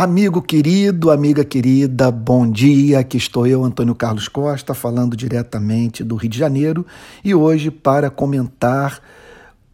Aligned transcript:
Amigo 0.00 0.40
querido, 0.40 1.10
amiga 1.10 1.44
querida, 1.44 2.08
bom 2.08 2.48
dia. 2.48 3.00
Aqui 3.00 3.16
estou 3.16 3.48
eu, 3.48 3.64
Antônio 3.64 3.96
Carlos 3.96 4.28
Costa, 4.28 4.72
falando 4.72 5.16
diretamente 5.16 6.04
do 6.04 6.14
Rio 6.14 6.30
de 6.30 6.38
Janeiro 6.38 6.86
e 7.24 7.34
hoje 7.34 7.68
para 7.68 8.08
comentar 8.08 9.02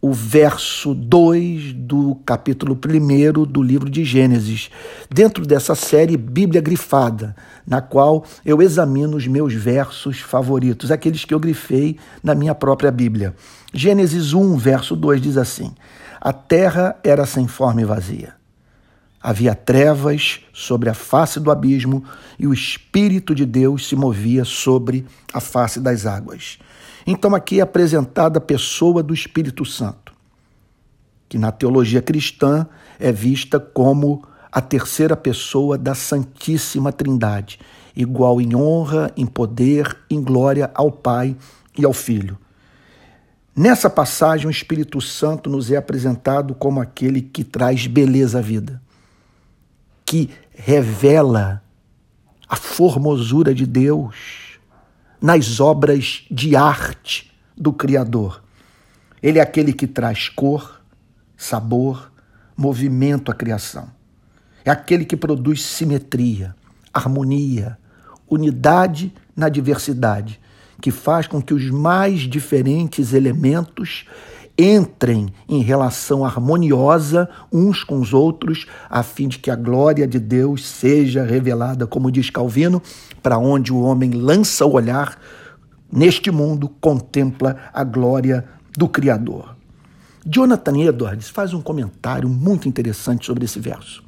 o 0.01 0.11
verso 0.11 0.95
2 0.95 1.73
do 1.73 2.15
capítulo 2.25 2.75
1 2.75 3.43
do 3.43 3.61
livro 3.61 3.87
de 3.87 4.03
Gênesis, 4.03 4.71
dentro 5.13 5.45
dessa 5.45 5.75
série 5.75 6.17
Bíblia 6.17 6.59
Grifada, 6.59 7.35
na 7.63 7.79
qual 7.79 8.25
eu 8.43 8.63
examino 8.63 9.17
os 9.17 9.27
meus 9.27 9.53
versos 9.53 10.21
favoritos, 10.21 10.89
aqueles 10.89 11.23
que 11.23 11.35
eu 11.35 11.39
grifei 11.39 11.99
na 12.23 12.33
minha 12.33 12.55
própria 12.55 12.89
Bíblia. 12.91 13.35
Gênesis 13.71 14.33
1, 14.33 14.57
verso 14.57 14.95
2 14.95 15.21
diz 15.21 15.37
assim: 15.37 15.71
A 16.19 16.33
terra 16.33 16.95
era 17.03 17.27
sem 17.27 17.47
forma 17.47 17.83
e 17.83 17.85
vazia 17.85 18.33
Havia 19.27 19.55
trevas 19.55 20.41
sobre 20.53 20.87
a 20.87 20.93
face 20.93 21.39
do 21.39 21.49
abismo 21.49 22.03
e 22.37 22.45
o 22.45 22.53
Espírito 22.53 23.33
de 23.33 23.43
Deus 23.43 23.87
se 23.87 23.95
movia 23.95 24.45
sobre 24.45 25.03
a 25.33 25.41
face 25.41 25.79
das 25.79 26.05
águas. 26.05 26.59
Então, 27.07 27.33
aqui 27.33 27.57
é 27.57 27.63
apresentada 27.63 28.37
a 28.37 28.41
pessoa 28.41 29.01
do 29.01 29.15
Espírito 29.15 29.65
Santo, 29.65 30.13
que 31.27 31.39
na 31.39 31.51
teologia 31.51 32.03
cristã 32.03 32.67
é 32.99 33.11
vista 33.11 33.59
como 33.59 34.21
a 34.51 34.61
terceira 34.61 35.17
pessoa 35.17 35.75
da 35.75 35.95
Santíssima 35.95 36.91
Trindade, 36.91 37.57
igual 37.95 38.39
em 38.39 38.55
honra, 38.55 39.11
em 39.17 39.25
poder, 39.25 39.97
em 40.07 40.21
glória 40.21 40.69
ao 40.75 40.91
Pai 40.91 41.35
e 41.75 41.83
ao 41.83 41.93
Filho. 41.93 42.37
Nessa 43.55 43.89
passagem, 43.89 44.45
o 44.45 44.51
Espírito 44.51 45.01
Santo 45.01 45.49
nos 45.49 45.71
é 45.71 45.77
apresentado 45.77 46.53
como 46.53 46.79
aquele 46.79 47.23
que 47.23 47.43
traz 47.43 47.87
beleza 47.87 48.37
à 48.37 48.41
vida 48.41 48.84
que 50.15 50.29
revela 50.53 51.61
a 52.47 52.55
formosura 52.55 53.53
de 53.53 53.65
Deus 53.65 54.15
nas 55.21 55.59
obras 55.59 56.23
de 56.31 56.55
arte 56.55 57.33
do 57.57 57.73
Criador. 57.73 58.41
Ele 59.21 59.39
é 59.39 59.41
aquele 59.41 59.73
que 59.73 59.85
traz 59.85 60.29
cor, 60.29 60.81
sabor, 61.35 62.09
movimento 62.55 63.29
à 63.29 63.35
criação. 63.35 63.89
É 64.63 64.71
aquele 64.71 65.03
que 65.03 65.17
produz 65.17 65.61
simetria, 65.61 66.55
harmonia, 66.93 67.77
unidade 68.29 69.13
na 69.35 69.49
diversidade, 69.49 70.39
que 70.81 70.91
faz 70.91 71.27
com 71.27 71.41
que 71.41 71.53
os 71.53 71.69
mais 71.69 72.21
diferentes 72.21 73.11
elementos 73.11 74.05
entrem 74.57 75.27
em 75.49 75.61
relação 75.61 76.23
harmoniosa 76.23 77.29
uns 77.51 77.83
com 77.83 77.99
os 77.99 78.13
outros, 78.13 78.65
a 78.89 79.03
fim 79.03 79.27
de 79.27 79.39
que 79.39 79.51
a 79.51 79.55
glória 79.55 80.07
de 80.07 80.19
Deus 80.19 80.65
seja 80.65 81.23
revelada, 81.23 81.85
como 81.85 82.11
diz 82.11 82.29
Calvino, 82.29 82.81
para 83.21 83.37
onde 83.37 83.73
o 83.73 83.81
homem 83.81 84.11
lança 84.11 84.65
o 84.65 84.73
olhar 84.73 85.19
neste 85.91 86.31
mundo, 86.31 86.69
contempla 86.79 87.57
a 87.73 87.83
glória 87.83 88.45
do 88.77 88.87
Criador. 88.87 89.55
Jonathan 90.25 90.77
Edwards 90.79 91.29
faz 91.29 91.53
um 91.53 91.61
comentário 91.61 92.27
muito 92.27 92.67
interessante 92.67 93.25
sobre 93.25 93.45
esse 93.45 93.59
verso. 93.59 94.03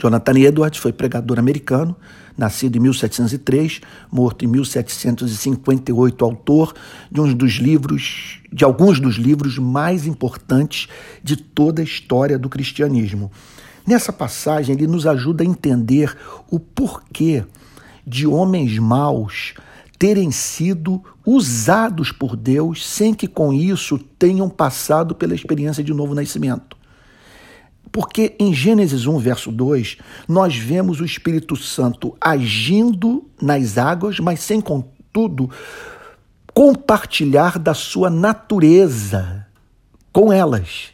Jonathan 0.00 0.38
Edwards 0.38 0.80
foi 0.80 0.92
pregador 0.92 1.38
americano, 1.38 1.94
nascido 2.36 2.76
em 2.76 2.80
1703, 2.80 3.82
morto 4.10 4.44
em 4.44 4.48
1758, 4.48 6.24
autor 6.24 6.74
de 7.10 7.20
um 7.20 7.34
dos 7.34 7.54
livros, 7.54 8.40
de 8.50 8.64
alguns 8.64 8.98
dos 8.98 9.16
livros 9.16 9.58
mais 9.58 10.06
importantes 10.06 10.88
de 11.22 11.36
toda 11.36 11.82
a 11.82 11.84
história 11.84 12.38
do 12.38 12.48
cristianismo. 12.48 13.30
Nessa 13.86 14.12
passagem, 14.12 14.74
ele 14.74 14.86
nos 14.86 15.06
ajuda 15.06 15.42
a 15.42 15.46
entender 15.46 16.16
o 16.50 16.58
porquê 16.58 17.44
de 18.06 18.26
homens 18.26 18.78
maus 18.78 19.54
terem 19.98 20.30
sido 20.30 21.02
usados 21.26 22.10
por 22.10 22.34
Deus 22.34 22.88
sem 22.88 23.12
que 23.12 23.26
com 23.26 23.52
isso 23.52 23.98
tenham 24.18 24.48
passado 24.48 25.14
pela 25.14 25.34
experiência 25.34 25.84
de 25.84 25.92
novo 25.92 26.14
nascimento. 26.14 26.79
Porque 27.92 28.36
em 28.38 28.54
Gênesis 28.54 29.06
1, 29.06 29.18
verso 29.18 29.50
2, 29.50 29.98
nós 30.28 30.56
vemos 30.56 31.00
o 31.00 31.04
Espírito 31.04 31.56
Santo 31.56 32.16
agindo 32.20 33.28
nas 33.40 33.78
águas, 33.78 34.20
mas 34.20 34.40
sem, 34.40 34.60
contudo, 34.60 35.50
compartilhar 36.54 37.58
da 37.58 37.74
sua 37.74 38.08
natureza 38.08 39.46
com 40.12 40.32
elas. 40.32 40.90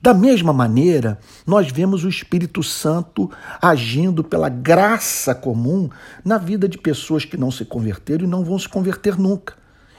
Da 0.00 0.14
mesma 0.14 0.52
maneira, 0.52 1.18
nós 1.44 1.72
vemos 1.72 2.04
o 2.04 2.08
Espírito 2.08 2.62
Santo 2.62 3.28
agindo 3.60 4.22
pela 4.22 4.48
graça 4.48 5.34
comum 5.34 5.90
na 6.24 6.38
vida 6.38 6.68
de 6.68 6.78
pessoas 6.78 7.24
que 7.24 7.36
não 7.36 7.50
se 7.50 7.64
converteram 7.64 8.24
e 8.24 8.28
não 8.28 8.44
vão 8.44 8.58
se 8.58 8.68
converter 8.68 9.18
nunca 9.18 9.54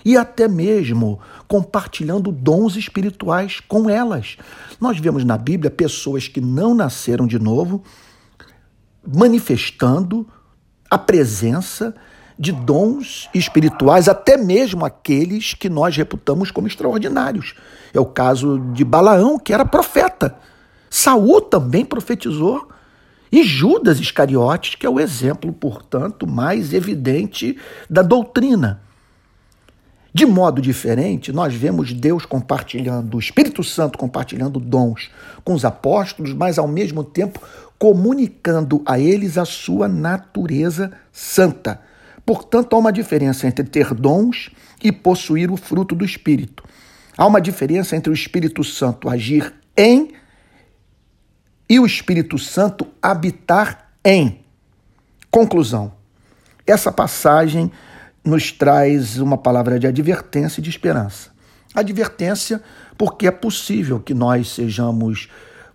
e 0.08 0.16
até 0.16 0.48
mesmo 0.48 1.20
compartilhando 1.48 2.32
dons 2.32 2.76
espirituais 2.76 3.60
com 3.60 3.90
elas. 3.90 4.38
Nós 4.80 5.00
vemos 5.00 5.24
na 5.24 5.38
Bíblia 5.38 5.72
pessoas 5.72 6.28
que 6.28 6.42
não 6.42 6.76
nasceram 6.76 7.26
de 7.26 7.40
novo 7.40 7.84
manifestando 9.06 10.28
a 10.90 10.98
presença 10.98 11.96
de 12.38 12.52
dons 12.52 13.30
espirituais, 13.34 14.08
até 14.08 14.38
mesmo 14.38 14.86
aqueles 14.86 15.54
que 15.54 15.70
nós 15.70 15.96
reputamos 15.96 16.52
como 16.52 16.68
extraordinários. 16.68 17.56
É 17.94 18.00
o 18.00 18.06
caso 18.06 18.60
de 18.74 18.84
Balaão, 18.84 19.40
que 19.40 19.54
era 19.54 19.66
profeta. 19.66 20.38
Saul 20.90 21.42
também 21.42 21.84
profetizou. 21.84 22.70
E 23.30 23.44
Judas 23.44 24.00
Iscariotes, 24.00 24.76
que 24.76 24.86
é 24.86 24.90
o 24.90 25.00
exemplo, 25.02 25.52
portanto, 25.52 26.26
mais 26.26 26.74
evidente 26.74 27.58
da 27.90 28.02
doutrina. 28.02 28.82
De 30.18 30.26
modo 30.26 30.60
diferente, 30.60 31.32
nós 31.32 31.54
vemos 31.54 31.94
Deus 31.94 32.26
compartilhando, 32.26 33.18
o 33.18 33.20
Espírito 33.20 33.64
Santo 33.64 34.00
compartilhando 34.00 34.60
dons 34.60 35.12
com 35.44 35.54
os 35.54 35.64
apóstolos, 35.64 36.34
mas 36.34 36.58
ao 36.58 36.68
mesmo 36.68 37.04
tempo 37.04 37.40
comunicando 37.78 38.82
a 38.84 38.98
eles 38.98 39.38
a 39.38 39.46
sua 39.46 39.88
natureza 39.88 40.92
santa. 41.12 41.80
Portanto, 42.26 42.76
há 42.76 42.80
uma 42.80 42.92
diferença 42.92 43.46
entre 43.46 43.64
ter 43.64 43.94
dons 43.94 44.50
e 44.84 44.92
possuir 44.92 45.52
o 45.52 45.56
fruto 45.56 45.94
do 45.94 46.04
Espírito. 46.04 46.64
Há 47.16 47.28
uma 47.28 47.40
diferença 47.40 47.96
entre 47.96 48.10
o 48.10 48.14
Espírito 48.16 48.64
Santo 48.64 49.08
agir 49.08 49.54
em 49.78 50.14
e 51.70 51.80
o 51.80 51.86
Espírito 51.86 52.40
Santo 52.40 52.88
habitar 53.00 53.92
em. 54.04 54.40
Conclusão. 55.30 55.94
Essa 56.66 56.92
passagem 56.92 57.72
nos 58.28 58.52
traz 58.52 59.18
uma 59.18 59.38
palavra 59.38 59.80
de 59.80 59.88
advertência 59.88 60.60
e 60.60 60.64
de 60.64 60.70
esperança. 60.70 61.32
Advertência 61.74 62.62
porque 62.98 63.26
é 63.26 63.32
possível 63.32 64.00
que 64.00 64.14
nós 64.14 64.50
sejamos 64.50 65.30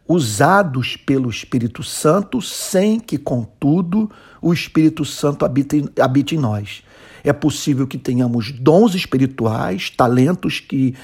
usados 0.06 0.96
pelo 0.96 1.30
Espírito 1.30 1.82
Santo 1.82 2.42
sem 2.42 3.00
que, 3.00 3.16
contudo, 3.16 4.10
o 4.40 4.52
Espírito 4.52 5.04
Santo 5.04 5.44
habite, 5.44 5.88
habite 5.98 6.34
em 6.34 6.38
nós. 6.38 6.82
É 7.24 7.32
possível 7.32 7.86
que 7.86 7.96
tenhamos 7.96 8.50
dons 8.50 8.94
espirituais, 8.94 9.88
talentos 9.88 10.60
que 10.60 10.94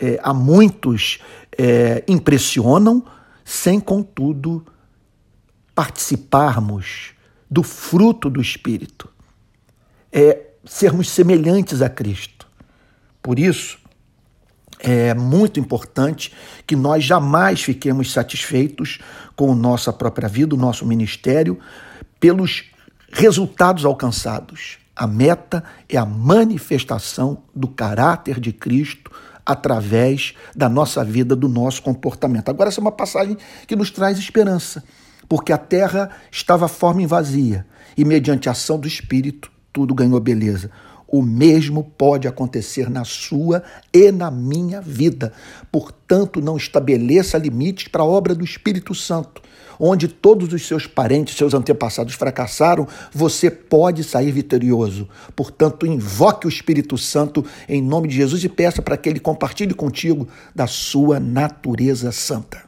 é, 0.00 0.18
a 0.22 0.34
muitos 0.34 1.18
é, 1.56 2.02
impressionam, 2.08 3.04
sem, 3.44 3.78
contudo, 3.78 4.66
participarmos 5.74 7.12
do 7.48 7.62
fruto 7.62 8.28
do 8.28 8.40
Espírito. 8.40 9.08
É, 10.10 10.45
sermos 10.66 11.08
semelhantes 11.08 11.80
a 11.80 11.88
Cristo. 11.88 12.46
Por 13.22 13.38
isso, 13.38 13.78
é 14.78 15.14
muito 15.14 15.58
importante 15.58 16.32
que 16.66 16.76
nós 16.76 17.02
jamais 17.02 17.62
fiquemos 17.62 18.12
satisfeitos 18.12 18.98
com 19.34 19.54
nossa 19.54 19.92
própria 19.92 20.28
vida, 20.28 20.54
o 20.54 20.58
nosso 20.58 20.84
ministério, 20.84 21.58
pelos 22.20 22.64
resultados 23.12 23.84
alcançados. 23.84 24.78
A 24.94 25.06
meta 25.06 25.64
é 25.88 25.96
a 25.96 26.06
manifestação 26.06 27.42
do 27.54 27.68
caráter 27.68 28.40
de 28.40 28.52
Cristo 28.52 29.10
através 29.44 30.34
da 30.54 30.68
nossa 30.68 31.04
vida, 31.04 31.36
do 31.36 31.48
nosso 31.48 31.82
comportamento. 31.82 32.48
Agora, 32.48 32.68
essa 32.68 32.80
é 32.80 32.82
uma 32.82 32.92
passagem 32.92 33.36
que 33.66 33.76
nos 33.76 33.90
traz 33.90 34.18
esperança, 34.18 34.82
porque 35.28 35.52
a 35.52 35.58
terra 35.58 36.10
estava 36.30 36.66
forma 36.66 37.02
e 37.02 37.06
vazia, 37.06 37.66
e 37.96 38.04
mediante 38.04 38.48
a 38.48 38.52
ação 38.52 38.78
do 38.78 38.88
Espírito, 38.88 39.50
tudo 39.76 39.94
ganhou 39.94 40.18
beleza. 40.18 40.70
O 41.06 41.20
mesmo 41.20 41.84
pode 41.98 42.26
acontecer 42.26 42.88
na 42.88 43.04
sua 43.04 43.62
e 43.92 44.10
na 44.10 44.30
minha 44.30 44.80
vida. 44.80 45.34
Portanto, 45.70 46.40
não 46.40 46.56
estabeleça 46.56 47.36
limites 47.36 47.86
para 47.86 48.00
a 48.00 48.06
obra 48.06 48.34
do 48.34 48.42
Espírito 48.42 48.94
Santo. 48.94 49.42
Onde 49.78 50.08
todos 50.08 50.50
os 50.50 50.66
seus 50.66 50.86
parentes, 50.86 51.36
seus 51.36 51.52
antepassados 51.52 52.14
fracassaram, 52.14 52.88
você 53.12 53.50
pode 53.50 54.02
sair 54.02 54.32
vitorioso. 54.32 55.06
Portanto, 55.36 55.86
invoque 55.86 56.46
o 56.46 56.48
Espírito 56.48 56.96
Santo 56.96 57.44
em 57.68 57.82
nome 57.82 58.08
de 58.08 58.16
Jesus 58.16 58.42
e 58.44 58.48
peça 58.48 58.80
para 58.80 58.96
que 58.96 59.10
ele 59.10 59.20
compartilhe 59.20 59.74
contigo 59.74 60.26
da 60.54 60.66
sua 60.66 61.20
natureza 61.20 62.10
santa. 62.10 62.65